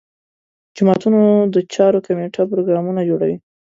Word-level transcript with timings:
جوماتونو 0.75 1.19
د 1.53 1.55
چارو 1.73 1.99
کمیټه 2.07 2.41
پروګرامونه 2.51 3.01
جوړوي. 3.09 3.37